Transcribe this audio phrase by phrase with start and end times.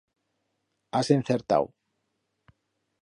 [0.99, 1.69] Has encertau.